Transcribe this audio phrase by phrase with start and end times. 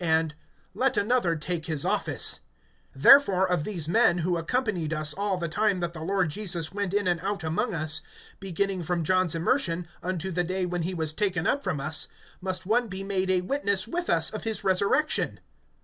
[0.03, 0.33] And:
[0.73, 2.39] Let another take his office[1:20].
[2.99, 6.91] (21)Therefore, of these men, who accompanied us all the time that the Lord Jesus went
[6.95, 8.01] in and out among us,
[8.41, 12.07] (22)beginning from John's immersion, unto the day when he was taken up from us,
[12.41, 15.39] must one be made a witness with us of his resurrection.